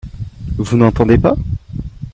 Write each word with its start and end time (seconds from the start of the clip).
Vous 0.57 0.77
n'entendez 0.77 1.19
pas? 1.19 1.35